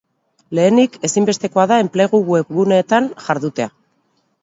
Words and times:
Lehenik, 0.59 0.97
ezinbestekoa 1.09 1.67
da 1.73 1.79
enplegu 1.85 2.23
webguneetan 2.33 3.15
jardutea. 3.29 3.73